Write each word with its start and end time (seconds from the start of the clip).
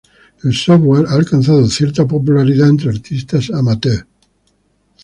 El 0.43 0.55
software 0.55 1.05
ha 1.09 1.13
alcanzado 1.13 1.67
cierta 1.67 2.07
popularidad 2.07 2.69
entre 2.69 2.89
artistas 2.89 3.51
amateur. 3.53 4.07